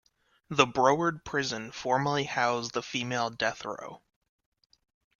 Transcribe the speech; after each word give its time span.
The 0.49 0.65
Broward 0.65 1.23
prison 1.23 1.71
formerly 1.71 2.23
housed 2.23 2.73
the 2.73 2.81
female 2.81 3.29
death 3.29 3.63
row. 3.63 4.01